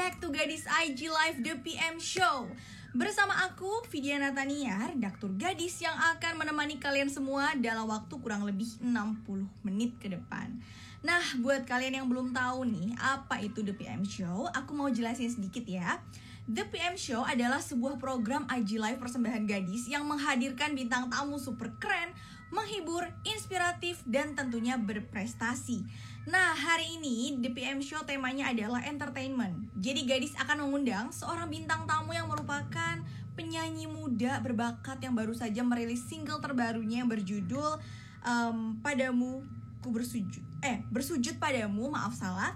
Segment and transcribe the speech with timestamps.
[0.00, 2.48] back to Gadis IG Live The PM Show.
[2.96, 8.80] Bersama aku, Vidya Natania, redaktur gadis yang akan menemani kalian semua dalam waktu kurang lebih
[8.80, 10.56] 60 menit ke depan.
[11.04, 15.36] Nah, buat kalian yang belum tahu nih, apa itu The PM Show, aku mau jelasin
[15.36, 16.00] sedikit ya.
[16.48, 21.76] The PM Show adalah sebuah program IG Live persembahan gadis yang menghadirkan bintang tamu super
[21.76, 22.16] keren,
[22.48, 25.84] menghibur, inspiratif, dan tentunya berprestasi.
[26.28, 29.72] Nah, hari ini The PM Show temanya adalah entertainment.
[29.80, 33.00] Jadi gadis akan mengundang seorang bintang tamu yang merupakan
[33.32, 37.80] penyanyi muda berbakat yang baru saja merilis single terbarunya yang berjudul
[38.20, 39.40] um, Padamu
[39.80, 40.44] Ku Bersujud.
[40.60, 42.52] Eh, Bersujud Padamu, maaf salah.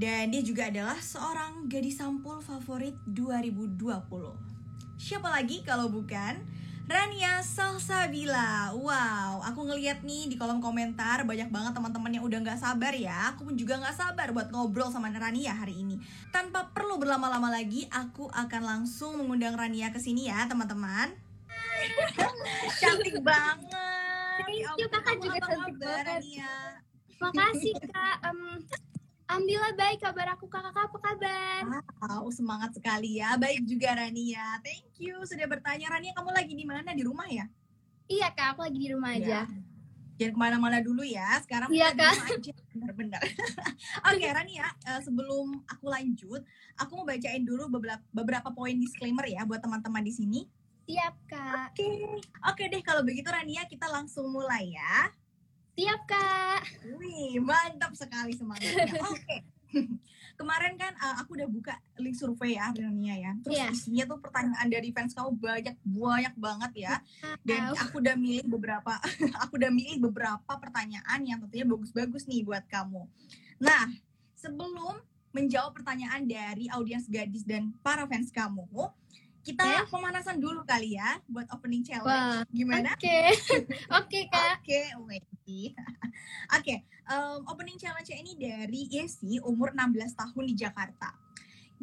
[0.00, 3.84] Dan dia juga adalah seorang gadis sampul favorit 2020.
[4.96, 6.40] Siapa lagi kalau bukan
[6.84, 12.60] Rania Salsabila Wow, aku ngeliat nih di kolom komentar Banyak banget teman-teman yang udah gak
[12.60, 13.32] sabar ya.
[13.32, 15.96] Aku pun juga gak sabar buat ngobrol sama Rania hari ini.
[16.28, 21.16] Tanpa perlu berlama-lama lagi Aku akan langsung mengundang Rania ke sini ya teman-teman.
[22.80, 23.72] Cantik banget.
[24.44, 26.04] Thank you kakak juga cantik banget.
[26.04, 26.52] Rania?
[27.22, 28.16] Makasih kak.
[28.28, 28.60] Um,
[29.24, 31.60] Alhamdulillah baik kabar aku kakak apa kabar?
[32.04, 34.60] Wow semangat sekali ya baik juga Rania.
[34.60, 37.48] Thank you sudah bertanya Rania kamu lagi di mana di rumah ya?
[38.04, 39.48] Iya kak aku lagi di rumah aja.
[39.48, 39.56] Ya.
[40.14, 42.36] Jangan ke mana-mana dulu ya sekarang iya, kak.
[42.76, 43.22] benar-benar.
[44.12, 46.44] Oke okay, Rania uh, sebelum aku lanjut
[46.76, 50.40] aku mau bacain dulu beberapa beberapa poin disclaimer ya buat teman-teman di sini.
[50.84, 51.72] Siap kak.
[51.72, 51.96] Oke okay.
[52.44, 55.08] oke okay deh kalau begitu Rania kita langsung mulai ya.
[55.74, 56.62] Siap kak.
[56.98, 58.94] Wih mantap sekali semangatnya.
[59.10, 59.18] Oke.
[59.18, 59.38] Okay.
[60.34, 63.32] Kemarin kan uh, aku udah buka link survei ya Rania ya.
[63.42, 63.70] Terus yeah.
[63.70, 66.94] isinya tuh pertanyaan dari fans kamu banyak banyak banget ya.
[67.42, 68.98] Dan aku udah milih beberapa
[69.42, 73.06] aku udah milih beberapa pertanyaan yang tentunya bagus-bagus nih buat kamu.
[73.62, 73.90] Nah,
[74.38, 74.98] sebelum
[75.34, 78.66] menjawab pertanyaan dari audiens gadis dan para fans kamu,
[79.44, 79.90] kita okay.
[79.90, 82.08] pemanasan dulu kali ya buat opening challenge.
[82.08, 82.94] Wah, Gimana?
[82.94, 83.02] Oke.
[83.02, 83.26] Okay.
[83.34, 84.62] Oke, okay, Kak.
[84.62, 85.24] Oke, okay, wait.
[86.56, 91.12] Oke, um, opening challenge ini dari Yesi umur 16 tahun di Jakarta.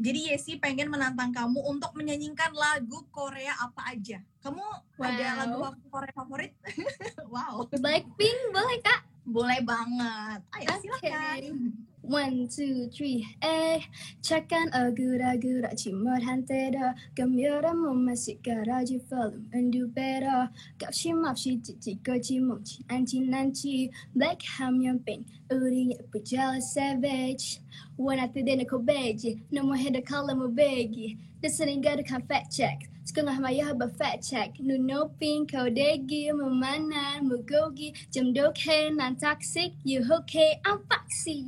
[0.01, 4.23] Jadi Yesi pengen menantang kamu untuk menyanyikan lagu Korea apa aja.
[4.41, 4.65] Kamu
[4.97, 5.05] wow.
[5.05, 6.57] ada lagu Korea favorit?
[7.33, 7.67] wow.
[7.69, 9.05] Blackpink boleh, Kak?
[9.27, 10.41] Boleh banget.
[10.57, 10.79] Ayo okay.
[10.81, 11.90] silakan.
[12.11, 13.81] One, two, three, eh
[14.21, 16.95] Çakan agura agura çimar hantera.
[17.15, 20.51] Gamyara mama sikara jifalum undu bera.
[20.79, 27.59] Kapşi mapşi cici koci mochi anci nanci Black ham yang pain Uri yap jala savage.
[27.97, 31.99] One after then a kobeji No more head a column of baggy This ain't got
[31.99, 34.59] a fact check Sekolah maya haba fat check.
[34.59, 37.93] No Nuno pin kau degi Memanan mugogi.
[38.11, 39.71] Jam dok he nan toxic.
[39.83, 41.45] You okay I'm foxy.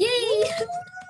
[0.00, 0.48] Yeay.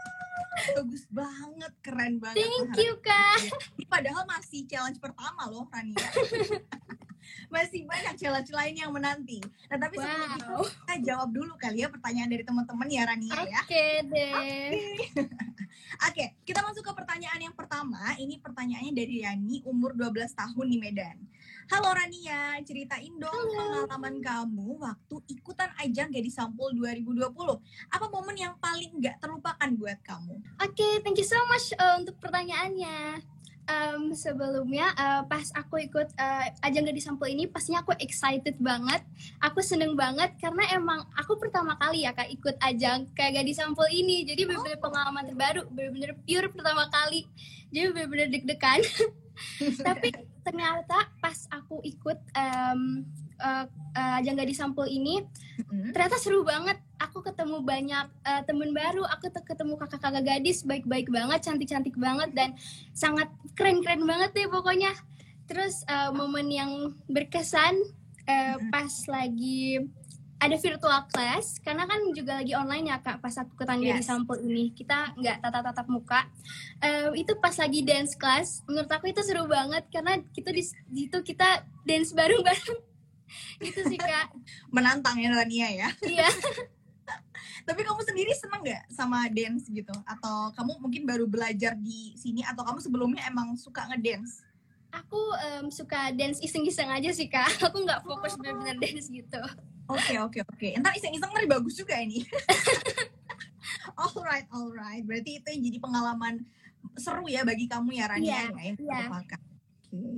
[0.76, 2.42] Bagus banget, keren banget.
[2.42, 3.38] Thank you, Kak.
[3.86, 5.96] Padahal masih challenge pertama loh, Rania.
[7.50, 9.42] masih banyak challenge lain yang menanti.
[9.68, 10.04] Nah, tapi wow.
[10.06, 13.60] sebelum itu kita jawab dulu kali ya pertanyaan dari teman-teman ya Rania okay ya.
[13.62, 14.32] Oke deh.
[14.34, 15.26] Oke,
[16.10, 18.00] okay, kita masuk ke pertanyaan yang pertama.
[18.16, 21.18] Ini pertanyaannya dari Yani, umur 12 tahun di Medan.
[21.70, 23.86] Halo Rania, ceritain dong Halo.
[23.86, 27.30] pengalaman kamu waktu ikutan ajang Gadis Sampul 2020.
[27.94, 30.34] Apa momen yang paling nggak terlupakan buat kamu?
[30.58, 33.22] Oke, okay, thank you so much uh, untuk pertanyaannya.
[33.70, 39.04] Um, sebelumnya uh, pas aku ikut uh, ajang Gadis Sampul ini pastinya aku excited banget.
[39.38, 43.86] Aku seneng banget karena emang aku pertama kali ya kak ikut ajang kayak Gadis Sampul
[43.92, 44.26] ini.
[44.26, 44.82] Jadi bener-bener oh.
[44.82, 47.30] pengalaman terbaru, bener-bener pure pertama kali.
[47.70, 48.80] Jadi bener-bener deg-degan.
[49.86, 50.08] Tapi
[50.42, 53.06] ternyata pas aku ikut um,
[53.40, 53.64] uh,
[53.96, 55.90] uh, jangga di sampul ini mm-hmm.
[55.96, 56.78] ternyata seru banget.
[57.00, 62.52] Aku ketemu banyak uh, temen baru aku ketemu kakak-kakak gadis baik-baik banget cantik-cantik banget dan
[62.92, 64.92] sangat keren-keren banget deh pokoknya.
[65.48, 67.80] Terus uh, momen yang berkesan
[68.28, 69.80] uh, pas lagi
[70.40, 73.98] ada virtual class karena kan juga lagi online ya kak pas aku ketanya yes.
[74.00, 74.72] di sampul ini.
[74.72, 76.20] Kita nggak tatap tatap muka.
[76.80, 81.18] Um, itu pas lagi dance class menurut aku itu seru banget karena kita di situ
[81.20, 82.89] kita dance bareng bareng
[83.62, 84.34] itu sih kak
[84.70, 86.28] menantang ya Rania ya iya
[87.68, 92.46] tapi kamu sendiri seneng nggak sama dance gitu atau kamu mungkin baru belajar di sini
[92.46, 94.42] atau kamu sebelumnya emang suka ngedance
[94.90, 99.42] aku um, suka dance iseng-iseng aja sih kak aku nggak fokus benar-benar dance gitu
[99.90, 100.68] Oke oke oke.
[100.70, 102.22] Entar iseng-iseng ntar bagus juga ini.
[104.02, 105.02] alright alright.
[105.02, 106.34] Berarti itu yang jadi pengalaman
[106.96, 109.08] seru ya bagi kamu ya Rania yeah, ya yang yeah.
[109.18, 109.36] Oke.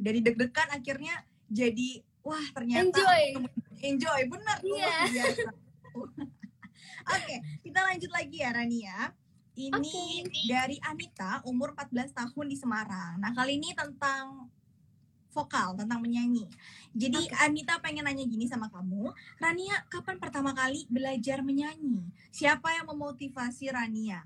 [0.04, 3.22] Dari deg-degan akhirnya jadi wah ternyata enjoy.
[3.82, 5.06] Enjoy bener yeah.
[7.02, 9.10] Oke, okay, kita lanjut lagi ya Rania.
[9.52, 13.20] Ini dari Anita, umur 14 tahun di Semarang.
[13.20, 14.48] Nah, kali ini tentang
[15.34, 16.46] vokal, tentang menyanyi.
[16.94, 19.10] Jadi Anita pengen nanya gini sama kamu,
[19.40, 22.06] Rania, kapan pertama kali belajar menyanyi?
[22.30, 24.22] Siapa yang memotivasi Rania?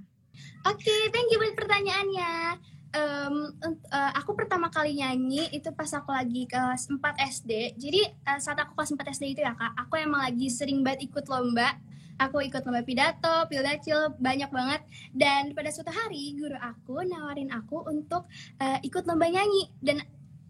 [0.68, 2.60] Oke, thank you buat pertanyaannya.
[2.96, 6.96] Um, uh, aku pertama kali nyanyi itu pas aku lagi kelas 4
[7.28, 7.76] SD.
[7.76, 11.12] Jadi uh, saat aku kelas 4 SD itu ya kak, aku emang lagi sering banget
[11.12, 11.76] ikut lomba.
[12.16, 14.80] Aku ikut lomba pidato, pildacil, banyak banget.
[15.12, 18.24] Dan pada suatu hari guru aku nawarin aku untuk
[18.56, 19.68] uh, ikut lomba nyanyi.
[19.76, 20.00] Dan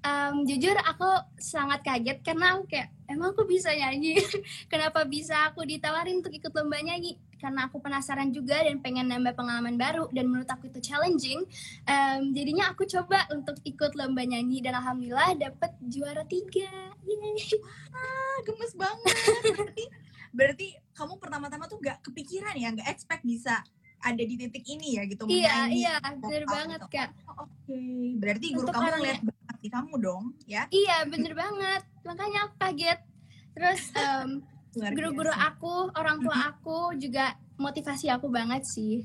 [0.06, 4.14] um, jujur aku sangat kaget karena aku kayak emang aku bisa nyanyi.
[4.72, 7.18] Kenapa bisa aku ditawarin untuk ikut lomba nyanyi?
[7.36, 11.44] karena aku penasaran juga dan pengen nambah pengalaman baru dan menurut aku itu challenging
[11.84, 16.68] um, jadinya aku coba untuk ikut lomba nyanyi dan alhamdulillah dapet juara tiga
[17.92, 19.16] ah gemes banget
[19.52, 19.84] berarti
[20.32, 20.66] berarti
[20.96, 23.60] kamu pertama-tama tuh gak kepikiran ya gak expect bisa
[24.00, 26.92] ada di titik ini ya gitu iya iya bener banget gitu.
[26.92, 28.16] kak oh, oke okay.
[28.20, 29.20] berarti guru Untuk kamu lihat
[29.66, 33.00] di kamu dong ya iya bener banget makanya aku kaget
[33.58, 34.30] terus um,
[34.78, 39.02] guru-guru aku orang tua aku juga motivasi aku banget sih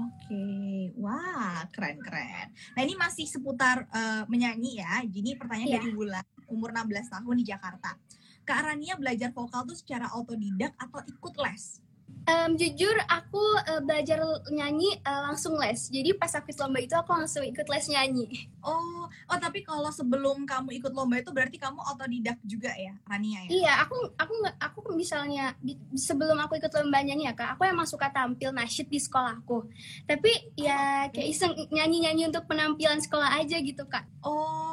[0.00, 0.96] Oke, okay.
[0.96, 2.48] wah keren keren.
[2.72, 5.04] Nah ini masih seputar uh, menyanyi ya.
[5.04, 5.76] Jadi pertanyaan yeah.
[5.76, 8.00] dari Bulan, umur 16 tahun di Jakarta.
[8.48, 11.84] Kak Rania belajar vokal tuh secara autodidak atau ikut les?
[12.28, 14.20] Um, jujur aku uh, belajar
[14.52, 15.88] nyanyi uh, langsung les.
[15.88, 18.46] Jadi pas aku ikut lomba itu aku langsung ikut les nyanyi.
[18.60, 23.48] Oh, oh tapi kalau sebelum kamu ikut lomba itu berarti kamu otodidak juga ya, Rania
[23.48, 23.50] ya?
[23.50, 27.88] Iya, aku aku aku misalnya di, sebelum aku ikut lomba nyanyi ya kak, aku emang
[27.88, 29.66] suka tampil nasyid di sekolahku.
[30.06, 34.06] Tapi ya kayak iseng nyanyi-nyanyi untuk penampilan sekolah aja gitu kak.
[34.22, 34.69] Oh,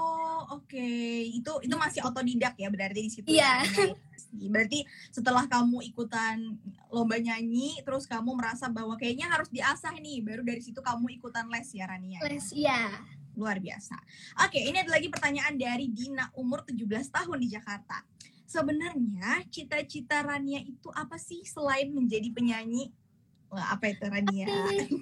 [0.57, 0.67] oke.
[0.67, 1.29] Okay.
[1.37, 3.27] Itu itu masih otodidak ya berarti di situ.
[3.29, 3.63] Iya.
[3.63, 3.93] Ya?
[4.51, 6.59] Berarti setelah kamu ikutan
[6.91, 11.47] lomba nyanyi, terus kamu merasa bahwa kayaknya harus diasah nih, baru dari situ kamu ikutan
[11.47, 12.19] les ya Rania?
[12.27, 12.91] Les, iya.
[13.37, 13.95] Luar biasa.
[14.43, 18.03] Oke, ini ada lagi pertanyaan dari Dina, umur 17 tahun di Jakarta.
[18.47, 22.91] Sebenarnya cita-cita Rania itu apa sih selain menjadi penyanyi?
[23.47, 24.47] Wah, apa itu Rania?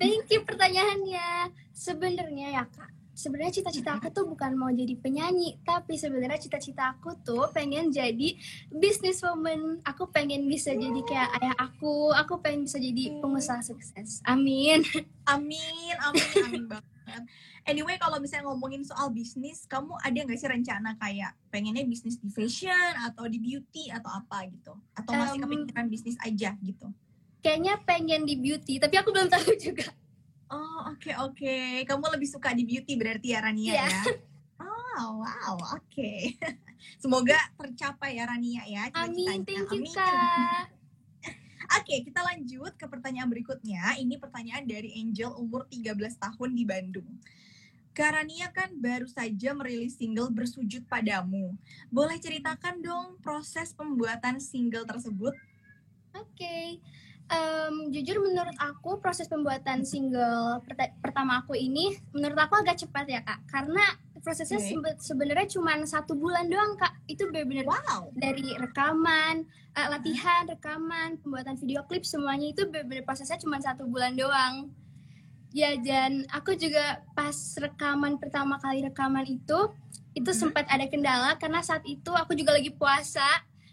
[0.02, 1.50] Thank you pertanyaannya.
[1.74, 7.16] Sebenarnya ya Kak, sebenarnya cita-cita aku tuh bukan mau jadi penyanyi, tapi sebenarnya cita-cita aku
[7.24, 8.36] tuh pengen jadi
[8.70, 9.80] businesswoman.
[9.88, 14.20] Aku pengen bisa jadi kayak ayah aku, aku pengen bisa jadi pengusaha sukses.
[14.28, 14.84] Amin.
[15.26, 17.24] Amin, amin, amin banget.
[17.66, 22.30] Anyway, kalau misalnya ngomongin soal bisnis, kamu ada nggak sih rencana kayak pengennya bisnis di
[22.30, 24.78] fashion atau di beauty atau apa gitu?
[24.94, 26.94] Atau masih um, kepikiran bisnis aja gitu?
[27.42, 29.90] Kayaknya pengen di beauty, tapi aku belum tahu juga.
[30.54, 31.82] Oh oke okay, oke, okay.
[31.90, 33.90] kamu lebih suka di beauty berarti ya Rania yeah.
[33.90, 34.02] ya?
[34.96, 35.82] Oh wow oke.
[35.92, 36.38] Okay.
[37.02, 38.94] Semoga tercapai ya Rania ya.
[38.94, 40.70] Amin, thank you kak.
[41.82, 43.98] Oke, kita lanjut ke pertanyaan berikutnya.
[43.98, 47.10] Ini pertanyaan dari Angel umur 13 tahun di Bandung.
[47.98, 51.58] Karania kan baru saja merilis single Bersujud Padamu.
[51.90, 55.34] Boleh ceritakan dong proses pembuatan single tersebut?
[56.14, 56.66] Oke, okay
[57.32, 60.62] um, jujur menurut aku proses pembuatan single
[61.02, 63.86] pertama aku ini menurut aku agak cepat ya kak karena
[64.26, 64.98] prosesnya okay.
[64.98, 68.10] sebenarnya cuma satu bulan doang kak itu benar-benar wow.
[68.18, 69.46] dari rekaman
[69.78, 74.74] uh, latihan rekaman pembuatan video klip semuanya itu benar-benar prosesnya cuma satu bulan doang
[75.54, 79.72] ya dan aku juga pas rekaman pertama kali rekaman itu
[80.18, 80.40] itu hmm.
[80.42, 83.24] sempat ada kendala karena saat itu aku juga lagi puasa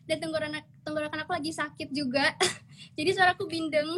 [0.06, 2.35] dan tenggorokan tenggorokan aku lagi sakit juga
[2.93, 3.89] jadi suaraku bindeng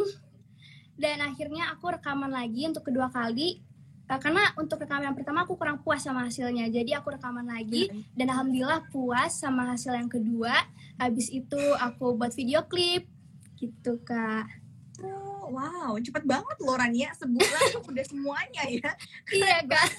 [0.95, 3.59] dan akhirnya aku rekaman lagi untuk kedua kali.
[4.05, 6.71] Uh, karena untuk rekaman yang pertama aku kurang puas sama hasilnya.
[6.71, 7.91] Jadi aku rekaman lagi.
[8.15, 10.55] Dan alhamdulillah puas sama hasil yang kedua.
[10.95, 13.03] Habis itu aku buat video klip.
[13.59, 14.47] Gitu kak.
[15.03, 15.91] Oh, wow.
[15.99, 17.11] Cepet banget loh Rania.
[17.17, 18.91] Sebulan udah semuanya ya.
[19.35, 19.89] Iya kak.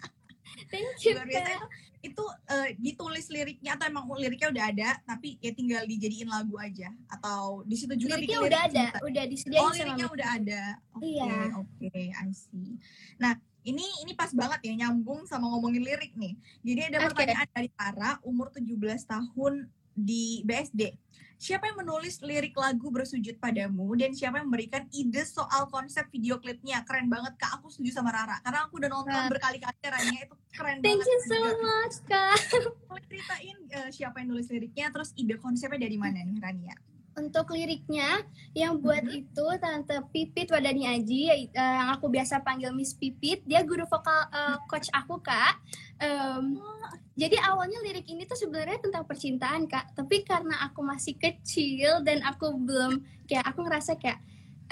[0.72, 1.60] Thank you kak
[2.02, 6.90] itu uh, ditulis liriknya atau emang liriknya udah ada tapi ya tinggal dijadiin lagu aja.
[7.06, 9.06] Atau di situ juga liriknya udah ada cerita.
[9.06, 10.62] udah disediain oh liriknya udah ada.
[10.98, 11.42] Oke okay, iya.
[11.54, 12.74] oke okay, I see.
[13.22, 16.34] Nah ini ini pas banget ya nyambung sama ngomongin lirik nih.
[16.66, 17.06] Jadi ada okay.
[17.14, 18.74] pertanyaan dari Tara umur 17
[19.06, 20.98] tahun di BSD
[21.42, 26.38] siapa yang menulis lirik lagu bersujud padamu dan siapa yang memberikan ide soal konsep video
[26.38, 26.86] klipnya.
[26.86, 27.58] Keren banget kak.
[27.58, 29.26] Aku setuju sama Rara karena aku udah nonton nah.
[29.26, 30.20] berkali-kali Rania.
[30.22, 31.10] Itu keren thank banget.
[31.10, 31.50] you so juga.
[31.66, 32.38] much kak.
[32.86, 36.78] Boleh ceritain uh, siapa yang nulis liriknya terus ide konsepnya dari mana nih Rania
[37.16, 38.24] untuk liriknya
[38.56, 39.20] yang buat mm-hmm.
[39.20, 44.28] itu tante Pipit Wadani Aji uh, yang aku biasa panggil Miss Pipit dia guru vokal
[44.32, 45.60] uh, coach aku kak
[46.00, 46.92] um, oh.
[47.12, 52.24] jadi awalnya lirik ini tuh sebenarnya tentang percintaan kak tapi karena aku masih kecil dan
[52.24, 54.20] aku belum kayak aku ngerasa kayak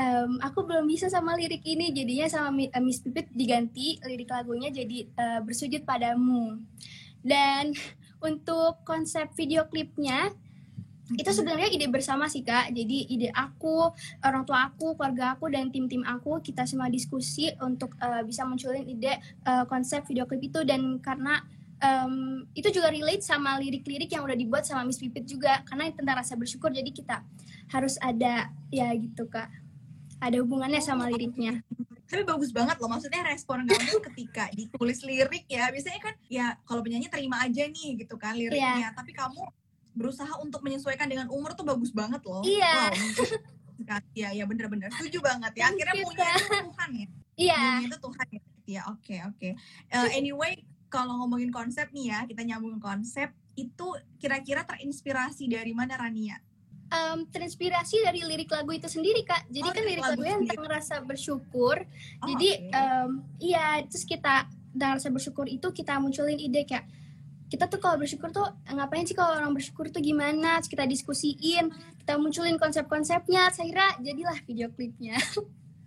[0.01, 4.73] um, aku belum bisa sama lirik ini jadinya sama uh, Miss Pipit diganti lirik lagunya
[4.73, 6.57] jadi uh, bersujud padamu
[7.21, 7.77] dan
[8.29, 10.33] untuk konsep video klipnya
[11.19, 12.71] itu sebenarnya ide bersama sih kak.
[12.71, 13.91] Jadi ide aku
[14.23, 18.87] orang tua aku keluarga aku dan tim-tim aku kita semua diskusi untuk uh, bisa munculin
[18.87, 20.63] ide uh, konsep video klip itu.
[20.63, 21.43] Dan karena
[21.83, 25.67] um, itu juga relate sama lirik-lirik yang udah dibuat sama Miss Pipit juga.
[25.67, 26.71] Karena tentang rasa bersyukur.
[26.71, 27.27] Jadi kita
[27.75, 29.51] harus ada ya gitu kak.
[30.21, 31.65] Ada hubungannya sama liriknya.
[32.11, 32.91] Tapi bagus banget loh.
[32.91, 35.71] Maksudnya respon kamu ketika ditulis lirik ya.
[35.71, 38.91] Biasanya kan ya kalau penyanyi terima aja nih gitu kan liriknya.
[38.91, 38.95] Yeah.
[38.95, 39.43] tapi kamu
[40.01, 42.41] berusaha untuk menyesuaikan dengan umur tuh bagus banget loh.
[42.41, 42.89] Iya.
[43.85, 45.69] Wow, ya ya bener-bener setuju banget ya.
[45.69, 47.07] Akhirnya punya itu Tuhan ya.
[47.37, 47.61] Iya.
[47.61, 48.43] Punya itu Tuhan ya.
[48.71, 49.37] Ya oke okay, oke.
[49.37, 49.53] Okay.
[49.93, 50.53] Uh, anyway
[50.89, 53.29] kalau ngomongin konsep nih ya kita nyambung konsep
[53.61, 56.41] itu kira-kira terinspirasi dari mana Rania?
[56.91, 60.69] um, terinspirasi dari lirik lagu itu sendiri kak jadi oh, kan lirik lagu lagunya tentang
[60.69, 62.79] rasa bersyukur oh, jadi okay.
[62.79, 66.87] um, iya terus kita dengan rasa bersyukur itu kita munculin ide kayak
[67.51, 70.63] kita tuh kalau bersyukur tuh ngapain sih kalau orang bersyukur tuh gimana?
[70.63, 71.67] Terus kita diskusiin
[71.99, 75.19] kita munculin konsep-konsepnya saya jadilah video klipnya.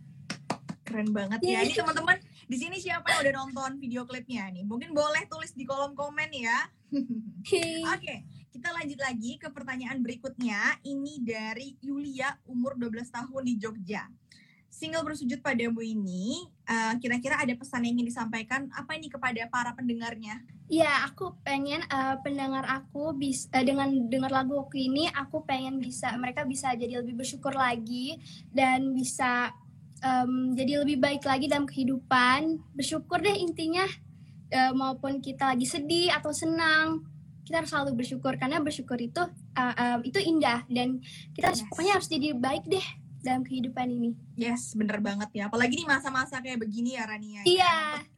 [0.87, 1.63] Keren banget ya.
[1.63, 2.19] Ini teman-teman
[2.51, 4.67] di sini siapa yang udah nonton video klipnya nih?
[4.67, 6.67] Mungkin boleh tulis di kolom komen ya.
[6.91, 7.63] Oke
[7.95, 8.17] okay,
[8.51, 10.83] kita lanjut lagi ke pertanyaan berikutnya.
[10.83, 14.03] Ini dari Yulia umur 12 tahun di Jogja
[14.73, 19.69] single bersujud padamu ini uh, kira-kira ada pesan yang ingin disampaikan apa ini kepada para
[19.77, 20.41] pendengarnya?
[20.65, 25.77] Ya, aku pengen uh, pendengar aku bisa uh, dengan dengar lagu aku ini aku pengen
[25.77, 28.17] bisa mereka bisa jadi lebih bersyukur lagi
[28.49, 29.53] dan bisa
[30.01, 32.57] um, jadi lebih baik lagi dalam kehidupan.
[32.73, 33.85] Bersyukur deh intinya
[34.49, 37.05] uh, maupun kita lagi sedih atau senang
[37.43, 39.19] kita harus selalu bersyukur karena bersyukur itu
[39.59, 41.03] uh, um, itu indah dan
[41.35, 41.61] kita yes.
[41.67, 42.87] pokoknya harus jadi baik deh
[43.23, 44.11] dalam kehidupan ini.
[44.35, 45.43] Yes, bener banget ya.
[45.47, 47.41] Apalagi di masa-masa kayak begini ya Rania.
[47.41, 47.43] Ya.
[47.47, 47.75] Iya.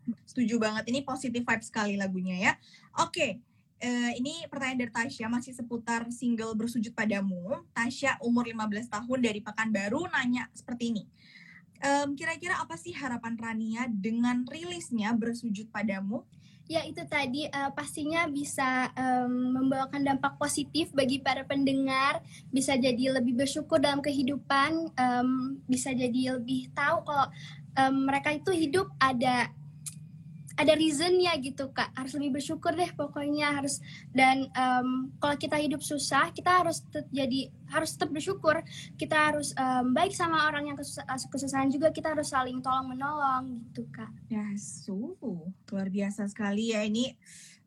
[0.09, 0.17] Ya.
[0.25, 0.89] Setuju banget.
[0.89, 2.53] Ini positif vibe sekali lagunya ya.
[2.99, 3.13] Oke.
[3.13, 3.31] Okay.
[3.75, 7.61] Uh, ini pertanyaan dari Tasya masih seputar single Bersujud Padamu.
[7.75, 11.03] Tasya umur 15 tahun dari Pekanbaru nanya seperti ini.
[11.83, 16.25] Um, kira-kira apa sih harapan Rania dengan rilisnya Bersujud Padamu?
[16.65, 23.21] Ya itu tadi uh, pastinya bisa um, membawakan dampak positif bagi para pendengar, bisa jadi
[23.21, 27.29] lebih bersyukur dalam kehidupan, um, bisa jadi lebih tahu kalau
[27.77, 29.53] um, mereka itu hidup ada
[30.55, 33.83] ada reasonnya gitu kak harus lebih bersyukur deh pokoknya harus
[34.15, 38.55] dan um, kalau kita hidup susah kita harus tetap jadi harus tetap bersyukur
[38.95, 40.77] kita harus um, baik sama orang yang
[41.29, 45.19] kesusahan juga kita harus saling tolong menolong gitu kak ya su
[45.67, 47.11] luar biasa sekali ya ini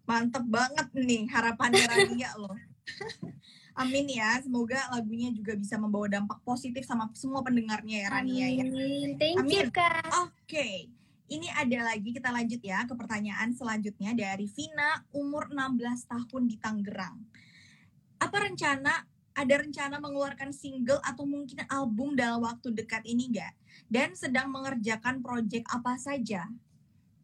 [0.09, 2.57] mantep banget nih harapannya Rania loh
[3.79, 8.67] Amin ya, semoga lagunya juga bisa membawa dampak positif sama semua pendengarnya ya Rania ya.
[8.67, 9.15] Amin.
[9.23, 9.55] Thank Amin.
[9.55, 10.03] you Kak.
[10.19, 10.35] Oke.
[10.51, 10.98] Okay.
[11.29, 16.57] Ini ada lagi kita lanjut ya ke pertanyaan selanjutnya dari Vina umur 16 tahun di
[16.57, 17.21] Tangerang.
[18.17, 19.05] Apa rencana
[19.37, 23.53] ada rencana mengeluarkan single atau mungkin album dalam waktu dekat ini enggak?
[23.93, 26.49] Dan sedang mengerjakan proyek apa saja?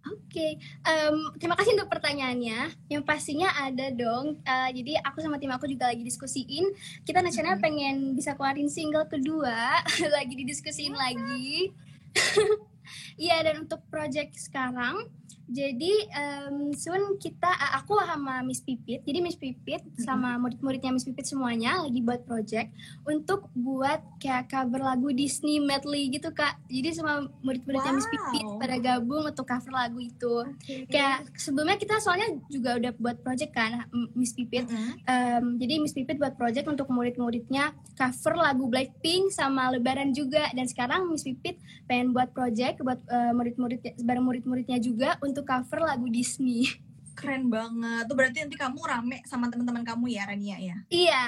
[0.04, 0.52] Oke, okay.
[0.84, 2.76] um, terima kasih untuk pertanyaannya.
[2.92, 4.36] Yang pastinya ada dong.
[4.44, 6.76] Uh, jadi aku sama tim aku juga lagi diskusiin.
[7.08, 7.64] Kita nasional mm -hmm.
[7.64, 9.80] pengen bisa keluarin single kedua,
[10.20, 11.72] lagi didiskusiin lagi.
[13.14, 15.06] Iya dan untuk project sekarang
[15.44, 19.04] jadi um, soon kita aku sama Miss Pipit.
[19.04, 22.72] Jadi Miss Pipit sama murid-muridnya Miss Pipit semuanya lagi buat project
[23.04, 26.56] untuk buat kayak cover lagu Disney medley gitu Kak.
[26.72, 27.98] Jadi semua murid-muridnya wow.
[28.00, 30.34] Miss Pipit pada gabung untuk cover lagu itu.
[30.64, 30.88] Okay.
[30.88, 33.84] Kayak sebelumnya kita soalnya juga udah buat project kan
[34.16, 34.64] Miss Pipit.
[34.64, 34.92] Mm -hmm.
[35.04, 40.64] um, jadi Miss Pipit buat project untuk murid-muridnya cover lagu Blackpink sama Lebaran juga dan
[40.64, 46.06] sekarang Miss Pipit pengen buat project buat uh, murid-murid bareng murid-muridnya juga untuk cover lagu
[46.12, 46.68] Disney.
[47.16, 48.04] Keren banget.
[48.04, 50.76] Tuh berarti nanti kamu rame sama teman-teman kamu ya, Rania ya?
[50.92, 51.24] Iya.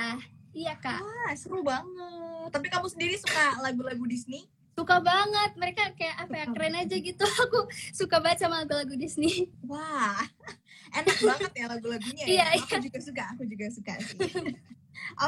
[0.56, 1.00] Iya, Kak.
[1.04, 2.48] Wah, seru banget.
[2.48, 4.48] Tapi kamu sendiri suka lagu-lagu Disney?
[4.72, 5.56] Suka banget.
[5.56, 7.24] Mereka kayak apa ya, keren aja gitu.
[7.48, 9.52] Aku suka banget sama lagu-lagu Disney.
[9.64, 10.20] Wah,
[11.00, 12.28] enak banget ya lagu-lagunya ya.
[12.28, 12.84] Iya, aku iya.
[12.88, 14.16] juga suka, aku juga suka sih.
[14.22, 14.56] Oke,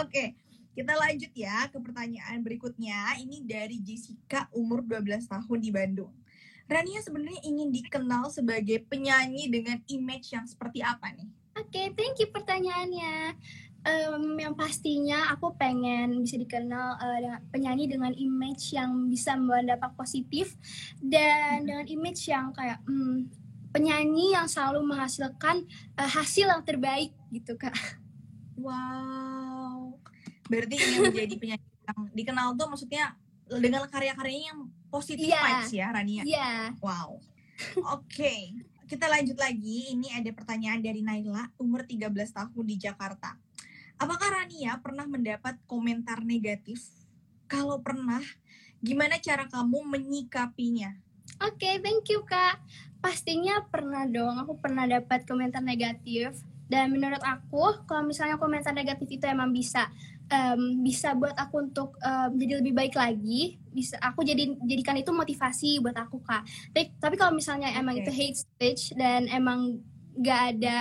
[0.01, 0.29] okay.
[0.79, 3.19] Kita lanjut ya ke pertanyaan berikutnya.
[3.19, 6.15] Ini dari Jessica umur 12 tahun di Bandung.
[6.69, 11.29] Rania sebenarnya ingin dikenal sebagai penyanyi dengan image yang seperti apa nih?
[11.57, 13.35] Oke, okay, thank you pertanyaannya.
[13.89, 19.97] Um, yang pastinya aku pengen bisa dikenal uh, penyanyi dengan image yang bisa membawa dampak
[19.97, 20.59] positif
[21.01, 21.67] dan hmm.
[21.67, 23.33] dengan image yang kayak um,
[23.73, 25.65] penyanyi yang selalu menghasilkan
[25.97, 27.73] uh, hasil yang terbaik gitu kak.
[28.59, 29.95] Wow,
[30.51, 33.15] berarti ingin menjadi penyanyi yang dikenal tuh maksudnya
[33.57, 34.61] dengan karya-karyanya yang
[34.93, 35.41] positif Iya.
[35.41, 36.23] vibes ya Rania.
[36.25, 36.53] Iya.
[36.85, 37.19] Wow.
[37.97, 38.55] Oke,
[38.87, 39.93] kita lanjut lagi.
[39.97, 43.35] Ini ada pertanyaan dari Naila, umur 13 tahun di Jakarta.
[43.99, 46.87] Apakah Rania pernah mendapat komentar negatif?
[47.51, 48.23] Kalau pernah,
[48.79, 50.95] gimana cara kamu menyikapinya?
[51.43, 52.63] Oke, thank you kak.
[53.03, 56.35] Pastinya pernah dong, aku pernah dapat komentar negatif.
[56.69, 59.89] Dan menurut aku, kalau misalnya komentar negatif itu emang bisa
[60.29, 65.11] em, bisa buat aku untuk em, jadi lebih baik lagi, bisa aku jadi jadikan itu
[65.11, 66.45] motivasi buat aku kak.
[66.77, 68.05] Tapi, tapi kalau misalnya emang Oke.
[68.05, 69.81] itu hate speech dan emang
[70.15, 70.77] nggak ada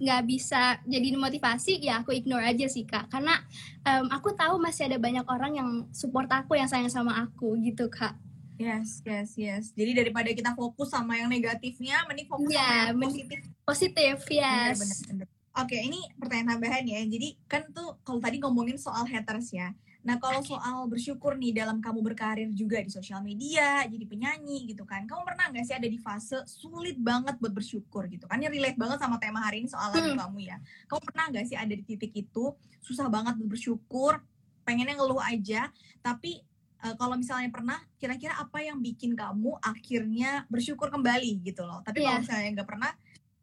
[0.00, 3.08] nggak bisa jadi motivasi, ya aku ignore aja sih kak.
[3.08, 3.40] Karena
[3.84, 7.88] em, aku tahu masih ada banyak orang yang support aku, yang sayang sama aku gitu
[7.88, 8.16] kak.
[8.60, 9.64] Yes, yes, yes.
[9.72, 13.40] Jadi daripada kita fokus sama yang negatifnya, mending fokus Iya, sama yang positif.
[13.64, 14.76] Positif, Bener, yes.
[14.76, 15.26] bener, bener.
[15.56, 17.00] Oke, ini pertanyaan tambahan ya.
[17.08, 19.72] Jadi kan tuh kalau tadi ngomongin soal haters ya.
[20.00, 20.48] Nah kalau Oke.
[20.52, 25.04] soal bersyukur nih dalam kamu berkarir juga di sosial media, jadi penyanyi gitu kan.
[25.08, 28.40] Kamu pernah nggak sih ada di fase sulit banget buat bersyukur gitu kan?
[28.40, 30.20] Ini relate banget sama tema hari ini soal lagu Hmm.
[30.20, 30.56] kamu ya.
[30.88, 32.44] Kamu pernah nggak sih ada di titik itu
[32.80, 34.20] susah banget buat bersyukur,
[34.64, 35.68] pengennya ngeluh aja,
[36.00, 36.40] tapi
[36.84, 41.84] eh, kalau misalnya pernah, kira-kira apa yang bikin kamu akhirnya bersyukur kembali gitu loh.
[41.84, 42.24] Tapi kalau Iya.
[42.24, 42.90] misalnya nggak pernah,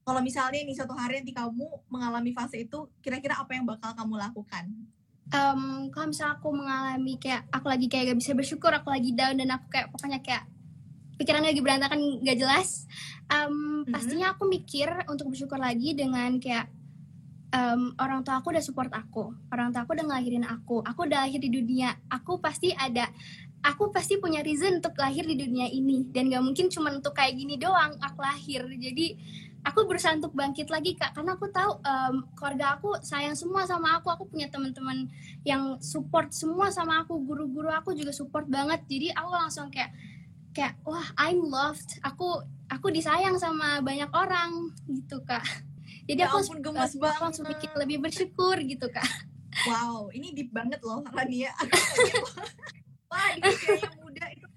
[0.08, 4.16] kalau misalnya nih suatu hari nanti kamu mengalami fase itu, kira-kira apa yang bakal kamu
[4.16, 4.72] lakukan?
[5.28, 9.36] Em, kalau misalnya aku mengalami kayak aku lagi kayak gak bisa bersyukur, aku lagi down
[9.36, 10.48] dan aku kayak pokoknya kayak
[11.20, 12.88] pikirannya lagi berantakan gak jelas,
[13.28, 16.72] em, pastinya aku mikir untuk bersyukur lagi dengan kayak
[17.52, 21.28] em, orang tua aku udah support aku, orang tua aku udah ngelahirin aku, aku udah
[21.28, 23.08] lahir di dunia, aku pasti ada,
[23.64, 26.04] aku pasti punya reason untuk lahir di dunia ini.
[26.12, 29.16] Dan gak mungkin cuma untuk kayak gini doang aku lahir, jadi
[29.64, 31.16] aku berusaha untuk bangkit lagi kak.
[31.16, 34.08] Karena aku tahu em, keluarga aku sayang semua sama aku.
[34.12, 35.12] Aku punya teman-teman
[35.44, 37.20] yang support semua sama aku.
[37.20, 38.84] Guru-guru aku juga support banget.
[38.88, 39.92] Jadi aku langsung kayak
[40.56, 42.00] kayak wah I'm loved.
[42.00, 45.44] Aku aku disayang sama banyak orang gitu kak
[46.08, 47.20] jadi Ya aku ampun, gemes aku banget.
[47.22, 49.06] langsung mikir lebih bersyukur gitu kak
[49.66, 51.50] Wow, ini deep banget loh Rania.
[53.10, 54.48] Wah, ini kayak yang muda itu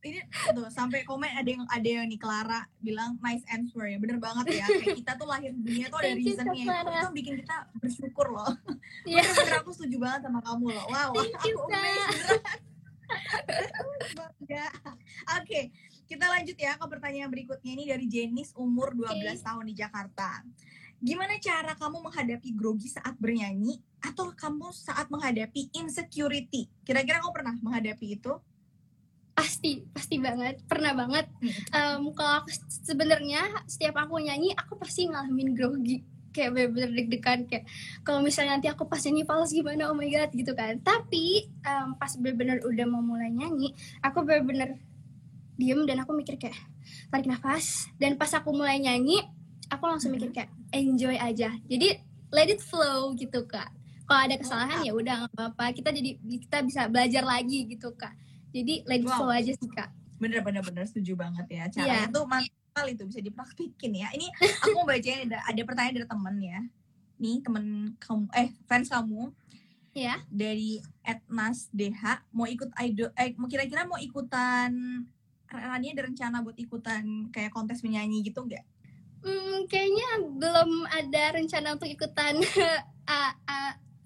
[0.00, 0.18] ini
[0.50, 4.56] tuh sampai komen ada yang ada yang nih Clara bilang nice answer ya bener banget
[4.56, 6.92] ya kayak kita tuh lahir dunia tuh ada you, reasonnya itu, Clara.
[6.94, 8.48] itu bikin kita bersyukur loh
[9.04, 9.20] Iya.
[9.28, 11.68] bener-bener aku setuju banget sama kamu loh wow Thank you, aku.
[14.12, 14.66] Bangga.
[15.36, 15.60] oke
[16.04, 19.30] kita lanjut ya ke pertanyaan berikutnya ini dari Jenis umur 12 Oke.
[19.40, 20.42] tahun di Jakarta
[21.00, 26.68] gimana cara kamu menghadapi grogi saat bernyanyi atau kamu saat menghadapi insecurity?
[26.84, 28.36] Kira-kira kamu pernah menghadapi itu?
[29.32, 31.24] Pasti pasti banget pernah banget.
[31.72, 32.52] Em, kalau aku
[32.84, 36.04] sebenarnya setiap aku nyanyi aku pasti ngalamin grogi.
[36.30, 37.64] Kayak bener-bener deg-degan kayak
[38.06, 40.76] kalau misalnya nanti aku pas nyanyi fals gimana oh my god gitu kan.
[40.84, 43.72] Tapi em, pas bener-bener udah mau mulai nyanyi
[44.04, 44.76] aku bener-bener
[45.56, 46.60] diem dan aku mikir kayak
[47.08, 47.88] tarik nafas.
[47.96, 49.24] Dan pas aku mulai nyanyi
[49.72, 51.54] aku langsung mikir kayak enjoy aja.
[51.66, 51.88] Jadi
[52.30, 53.70] let it flow gitu kak.
[54.06, 55.70] Kalau ada kesalahan ya udah nggak apa-apa.
[55.74, 58.14] Kita jadi kita bisa belajar lagi gitu kak.
[58.50, 59.18] Jadi let it Wow.
[59.22, 59.90] flow aja sih kak.
[60.18, 60.84] Bener bener bener.
[60.86, 61.64] Setuju banget ya.
[61.66, 61.66] Iya.
[61.70, 64.08] caranya tuh mantap sekali tuh bisa dipraktikin ya.
[64.14, 64.26] Ini
[64.62, 66.60] aku mau bacain ada, ada pertanyaan dari temen ya.
[67.20, 67.64] Nih temen
[68.02, 69.30] kamu eh fans kamu.
[69.90, 74.70] Ya dari Etnas DH mau ikut idol eh mau kira-kira mau ikutan
[75.50, 78.62] Rania ada rencana buat ikutan kayak kontes menyanyi gitu nggak?
[79.20, 80.08] Hmm, kayaknya
[80.40, 82.40] belum ada rencana untuk ikutan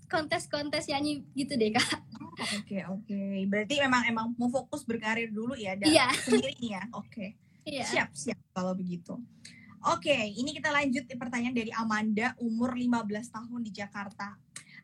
[0.04, 1.98] kontes-kontes nyanyi gitu deh kak.
[2.58, 6.06] Oke oke berarti memang emang mau fokus berkarir dulu ya dan Iya.
[6.18, 7.26] sendiri ya oke
[7.62, 7.86] Iya.
[7.86, 9.14] siap siap kalau begitu
[9.80, 14.34] oke ini kita lanjut pertanyaan dari Amanda umur 15 tahun di Jakarta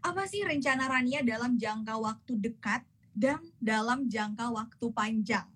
[0.01, 5.47] apa sih rencana Rania dalam jangka waktu dekat dan dalam jangka waktu panjang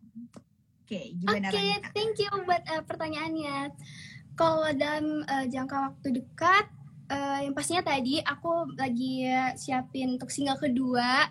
[0.83, 3.57] oke gimana Oke, Rania thank you buat eh, pertanyaannya.
[4.35, 6.67] Kalau dalam eh, jangka waktu dekat,
[7.11, 11.31] eh, yang pastinya tadi aku lagi siapin untuk single kedua.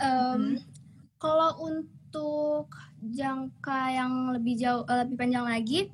[0.00, 0.60] Em,
[1.22, 2.66] Kalau untuk
[2.98, 5.86] jangka yang lebih jauh, eh, lebih panjang lagi,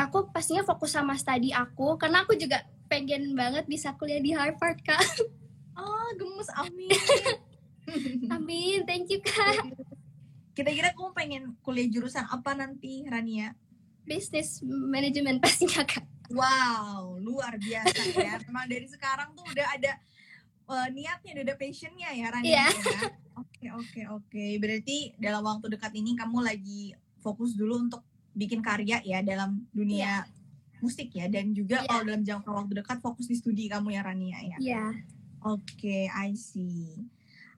[0.00, 4.80] aku pastinya fokus sama studi aku karena aku juga pengen banget bisa kuliah di Harvard
[4.82, 4.98] kak.
[5.78, 6.90] oh gemes amin
[8.34, 9.66] Amin, thank you kak.
[10.56, 13.54] kira-kira kamu pengen kuliah jurusan apa nanti Rania
[14.10, 16.02] Business management pastinya kak.
[16.30, 18.38] Wow, luar biasa ya.
[18.46, 19.92] Memang dari sekarang tuh udah ada
[20.70, 22.46] eh, niatnya, udah ada passionnya ya Rani.
[22.50, 22.66] Iya.
[22.66, 23.00] ya.
[23.38, 24.44] Oke, oke, oke.
[24.58, 28.02] Berarti dalam waktu dekat ini kamu lagi fokus dulu untuk
[28.34, 30.26] bikin karya ya dalam dunia
[30.82, 31.30] musik ya.
[31.30, 31.88] Dan juga Iya.
[31.90, 34.56] kalau dalam jangka waktu dekat fokus di studi kamu ya Rania ya.
[34.58, 34.84] Iya.
[35.40, 37.00] Oke, I see.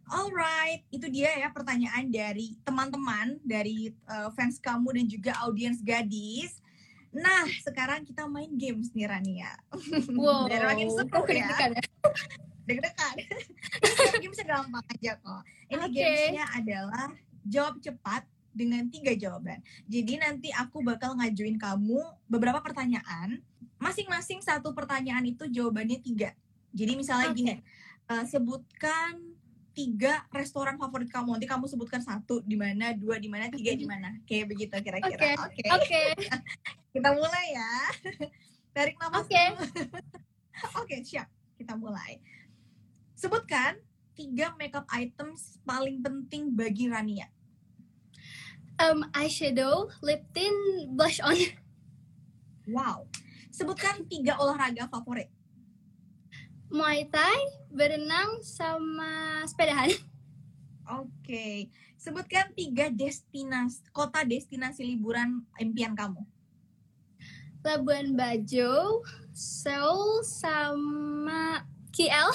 [0.09, 6.59] Alright, itu dia ya pertanyaan dari teman-teman, dari uh, fans kamu dan juga audiens gadis.
[7.13, 9.53] Nah, sekarang kita main games nih Rania.
[10.17, 11.45] Wow, Biar makin seru ya.
[11.45, 11.85] deg-degan ya.
[12.65, 13.15] Deg-degan.
[14.23, 15.43] Gamesnya gampang aja kok.
[15.69, 15.93] Ini Oke.
[15.93, 17.09] gamesnya adalah
[17.45, 19.61] jawab cepat dengan tiga jawaban.
[19.89, 23.41] Jadi nanti aku bakal ngajuin kamu beberapa pertanyaan.
[23.81, 26.33] Masing-masing satu pertanyaan itu jawabannya tiga.
[26.73, 27.37] Jadi misalnya Oke.
[27.37, 27.55] gini,
[28.09, 29.32] eh, sebutkan
[29.73, 31.37] tiga restoran favorit kamu.
[31.37, 34.15] Nanti kamu sebutkan satu di mana, dua di mana, tiga di mana.
[34.29, 35.37] Kayak begitu kira-kira.
[35.49, 35.65] Oke.
[35.73, 36.03] Oke,
[36.95, 37.73] Kita mulai ya.
[38.77, 39.25] Tarik nafas.
[39.25, 39.33] Oke.
[39.37, 39.57] dulu.
[40.85, 41.29] Oke, siap.
[41.57, 42.21] Kita mulai.
[43.17, 43.81] Sebutkan
[44.13, 47.29] tiga makeup items paling penting bagi Rania.
[48.81, 51.37] um, eyeshadow, lip tint, blush on.
[52.67, 53.07] Wow.
[53.53, 55.29] Sebutkan tiga olahraga favorit.
[56.73, 59.93] Muay Thai, berenang, sama sepedahan.
[60.89, 61.69] Oke.
[62.01, 66.25] Sebutkan tiga destinasi kota destinasi liburan impian kamu.
[67.61, 69.05] Labuan Bajo,
[69.37, 71.61] Seoul, sama
[71.93, 72.33] KL.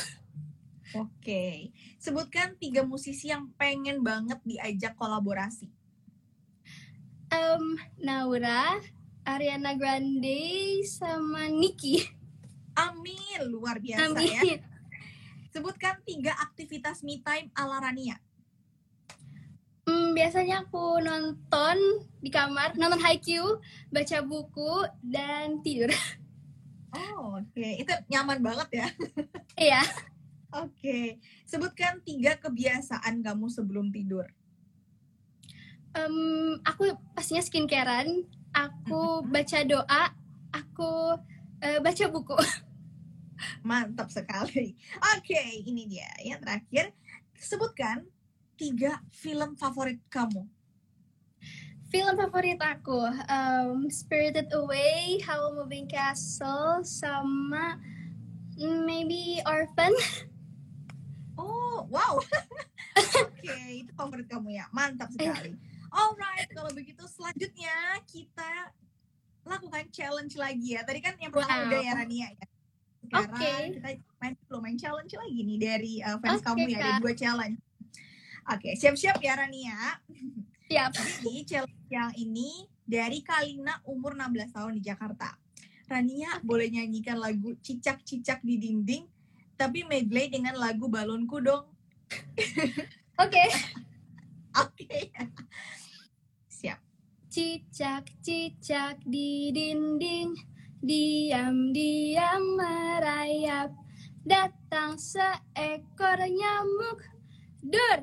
[1.02, 1.74] Oke.
[1.98, 5.66] Sebutkan tiga musisi yang pengen banget diajak kolaborasi.
[7.34, 8.86] Um, Naura,
[9.26, 12.17] Ariana Grande, sama Nicki.
[12.78, 14.30] Amin, luar biasa Amin.
[14.38, 14.62] ya.
[15.50, 18.22] Sebutkan tiga aktivitas me time ala Rania.
[19.90, 23.58] Hmm, biasanya aku nonton di kamar, nonton Haikyuu,
[23.90, 25.90] baca buku, dan tidur.
[26.94, 27.68] Oh, oke.
[27.82, 28.88] Itu nyaman banget ya.
[29.58, 29.82] Iya,
[30.56, 31.20] Oke.
[31.44, 34.24] Sebutkan tiga kebiasaan kamu sebelum tidur.
[35.98, 36.16] Em,
[36.64, 39.02] aku pastinya skincarean, aku
[39.34, 40.04] baca doa,
[40.54, 40.92] aku
[41.60, 42.38] eh, baca buku.
[43.62, 44.74] Mantap sekali.
[45.18, 46.10] Oke, ini dia.
[46.22, 46.86] Yang terakhir,
[47.38, 47.98] sebutkan
[48.58, 50.46] tiga film favorit kamu.
[51.88, 53.00] Film favorit aku,
[53.32, 57.80] em, Spirited Away, How Moving Castle, sama
[58.60, 59.94] maybe Orphan.
[61.40, 62.18] Oh, wow.
[62.98, 64.66] Oke, itu favorit kamu ya.
[64.74, 65.54] Mantap sekali.
[65.88, 68.74] Alright, kalau begitu selanjutnya kita
[69.48, 70.84] lakukan challenge lagi ya.
[70.84, 71.68] Tadi kan yang pertama Wow.
[71.72, 72.46] udah ya Rania ya.
[73.08, 73.52] Sekarang Oke.
[73.80, 73.90] kita
[74.20, 76.78] main belum main challenge lagi nih dari uh, fans Oke, kamu ya.
[76.78, 77.00] Ada Kak.
[77.00, 77.58] dua challenge.
[78.48, 79.80] Oke, siap-siap ya Rania.
[80.68, 80.92] Siap.
[81.24, 85.36] Jadi challenge yang ini dari Kalina umur 16 tahun di Jakarta.
[85.88, 89.08] Rania boleh nyanyikan lagu Cicak-Cicak di Dinding,
[89.56, 91.68] tapi medley dengan lagu Balonku dong.
[93.24, 93.46] Oke.
[94.64, 95.12] Oke.
[96.48, 96.80] Siap.
[97.28, 100.34] Cicak-cicak di dinding,
[100.82, 103.74] diam-diam merayap.
[104.28, 107.00] Datang seekor nyamuk,
[107.64, 108.00] dur.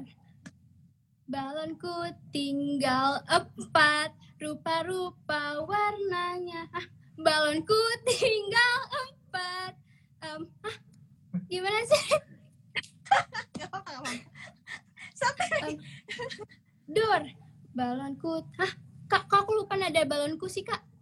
[1.24, 6.68] Balonku tinggal empat, rupa-rupa warnanya.
[6.72, 7.76] Ah, balonku
[8.08, 9.72] tinggal empat.
[10.24, 10.76] Em, ah,
[11.48, 12.04] gimana sih?
[15.64, 15.76] Em,
[16.88, 17.22] dur,
[17.76, 18.48] balonku.
[18.60, 18.72] Ah,
[19.08, 20.93] kak, kok aku lupa nada balonku sih kak?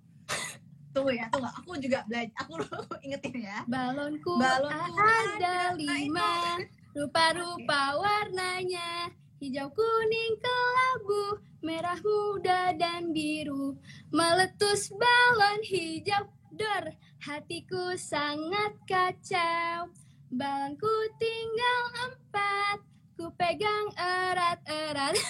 [0.92, 1.48] Tunggu ya, tunggu.
[1.48, 2.37] Aku juga belajar.
[2.44, 3.64] Aku ingetin ya.
[3.64, 6.61] Balonku, Balonku ada ada lima,
[6.96, 9.09] rupa-rupa warnanya,
[9.40, 13.81] hijau, kuning, kelabu, merah muda dan biru,
[14.12, 16.92] meletus balon hijau, dor,
[17.24, 19.88] hatiku sangat kacau,
[20.28, 22.78] balonku tinggal empat,
[23.16, 25.16] ku pegang erat-erat.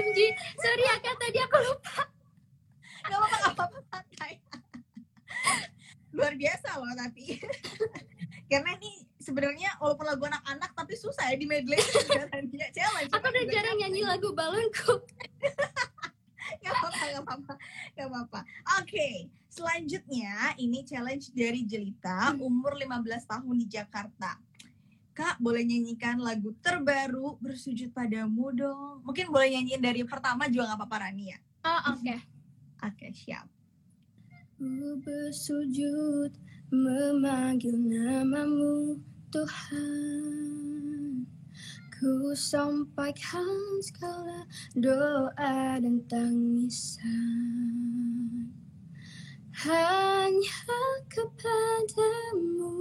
[0.00, 0.18] MG,
[0.58, 2.19] sorry ya kak, tadi aku lupa.
[3.10, 3.78] Gak apa-apa.
[3.90, 4.32] Santai.
[6.14, 7.42] Luar biasa loh tapi.
[8.50, 11.78] Karena ini sebenarnya walaupun lagu anak-anak tapi susah ya di medley
[12.50, 13.10] dia challenge.
[13.14, 15.02] Aku udah jarang nyanyi lagu balonku.
[16.60, 17.54] Gak apa-apa, gak apa-apa,
[17.94, 18.40] gak apa-apa.
[18.82, 24.34] Oke, selanjutnya ini challenge dari Jelita, umur 15 tahun di Jakarta.
[25.14, 29.04] Kak, boleh nyanyikan lagu terbaru Bersujud Padamu dong.
[29.06, 31.38] Mungkin boleh nyanyiin dari pertama juga gak apa-apa Rani ya.
[31.62, 32.14] Oh, oke.
[32.80, 33.44] Oke, siap.
[34.56, 36.32] Ku bersujud
[36.72, 38.96] memanggil namamu
[39.28, 40.48] Tuhan.
[41.92, 47.04] Ku sampaikan segala doa dan tangisan.
[49.60, 50.80] Hanya
[51.12, 52.72] kepadamu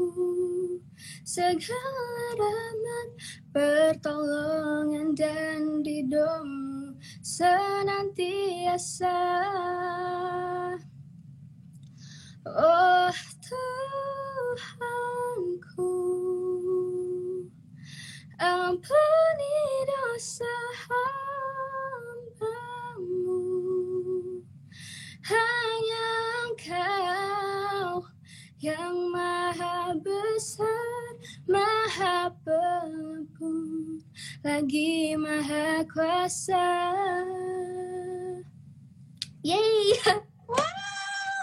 [1.29, 3.09] Segala rahmat,
[3.51, 6.68] pertolongan dan ridhomu
[7.21, 9.17] Senantiasa.
[12.45, 13.13] Oh
[14.49, 15.93] Tuhanku
[18.39, 19.59] Ampuni
[19.89, 20.55] dosa
[20.87, 22.39] hambamu.
[25.27, 26.09] Hanya
[26.47, 28.07] engkau
[28.63, 30.99] yang maha besar
[31.49, 32.58] Maha pengampun
[34.39, 36.67] Lagi maha kuasa.
[39.43, 39.99] Yeay.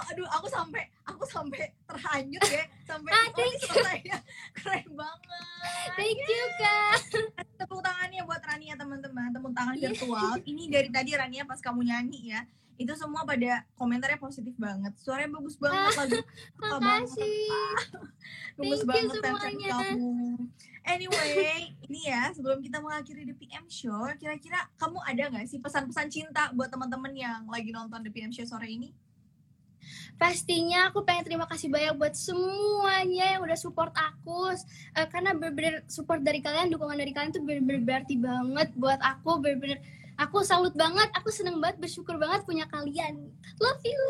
[0.09, 2.64] Aduh aku sampai aku sampai terhanyut ya.
[2.88, 4.18] Sampai Ah, oh, thank ini selesainya.
[4.56, 5.88] keren banget.
[5.92, 7.00] Thank you kak.
[7.61, 9.28] Tepuk tangannya buat Rania teman-teman.
[9.28, 10.32] Tepuk tangan virtual.
[10.40, 12.40] Ini dari tadi Rania pas kamu nyanyi ya
[12.76, 14.92] itu semua pada komentarnya positif banget.
[15.00, 16.16] Suaranya bagus banget lagu
[16.56, 17.08] suka banget.
[17.08, 17.48] Makasih.
[18.56, 19.68] Bagus banget semuanya.
[19.72, 20.12] kamu.
[20.86, 26.06] Anyway ini ya sebelum kita mengakhiri The PM Show kira-kira kamu ada nggak sih pesan-pesan
[26.08, 28.94] cinta buat teman-teman yang lagi nonton The PM Show sore ini?
[30.16, 34.48] Pastinya aku pengen terima kasih banyak buat semuanya yang udah support aku.
[34.96, 39.38] Eh, Karena bener-bener support dari kalian, dukungan dari kalian tuh bener-bener berarti banget buat aku.
[39.44, 39.78] Bener-bener
[40.16, 43.31] aku salut banget, aku seneng banget, bersyukur banget punya kalian.
[43.61, 44.02] Love you.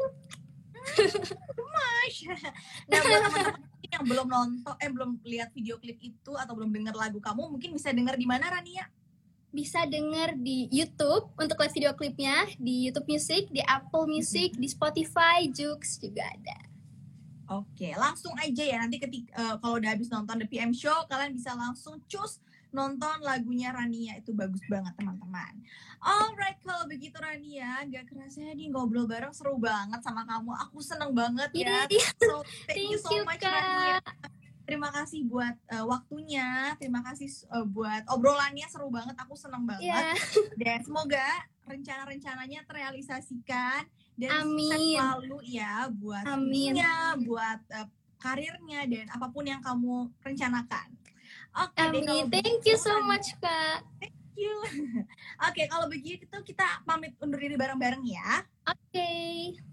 [2.86, 3.58] Nah buat teman-teman
[3.90, 7.74] yang belum nonton eh belum lihat video klip itu atau belum dengar lagu kamu mungkin
[7.74, 8.86] bisa dengar di mana Rania?
[9.50, 14.68] Bisa denger di Youtube untuk live video klipnya Di Youtube Music, di Apple Music, di
[14.70, 16.58] Spotify, Joox juga ada.
[17.46, 21.34] Oke, langsung aja ya nanti ketika eh, kalau udah habis nonton The PM Show kalian
[21.34, 22.42] bisa langsung cus
[22.76, 25.64] nonton lagunya Rania itu bagus banget teman-teman.
[26.04, 30.52] Alright kalau begitu Rania, gak kerasa ya nih ngobrol bareng seru banget sama kamu.
[30.68, 31.88] Aku seneng banget ya.
[31.88, 33.56] Iya, So thank, you Thank so you, much Kak.
[33.56, 33.98] Rania.
[34.66, 39.16] Terima kasih buat eh, waktunya, terima kasih eh, buat obrolannya seru banget.
[39.24, 39.88] Aku seneng banget.
[39.88, 40.12] Iya.
[40.60, 41.26] Dan semoga
[41.66, 43.82] rencana-rencananya terrealisasikan
[44.16, 44.70] dan Amin.
[44.70, 46.72] sukses selalu ya buat Amin.
[46.72, 50.88] ininya, buat eh, karirnya dan apa pun yang kamu rencanakan.
[51.56, 53.08] Oke, Amin, thank you so Rania.
[53.08, 54.56] much kak Thank you.
[55.48, 58.44] Oke, kalau begitu kita pamit undur diri bareng-bareng ya.
[58.68, 59.10] Oke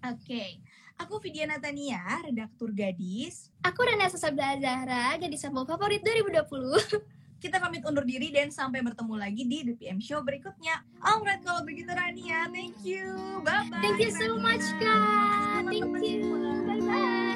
[0.08, 0.64] Oke.
[1.02, 3.50] Aku Vidya Natania, redaktur Gadis.
[3.66, 7.02] Aku Rana Sabda Zahra, gadis sampul favorit 2020.
[7.44, 10.80] Kita pamit undur diri dan sampai bertemu lagi di The PM Show berikutnya.
[11.04, 13.12] Alright, kalau begitu Rania, thank you.
[13.44, 13.84] Bye-bye.
[13.84, 15.68] Thank you so much, Kak.
[15.68, 16.24] Thank you.
[16.64, 17.33] Bye-bye.